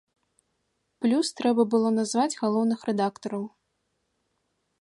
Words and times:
Плюс 1.05 1.27
трэба 1.41 1.61
было 1.75 1.93
назваць 1.99 2.39
галоўных 2.41 2.79
рэдактараў. 2.91 3.43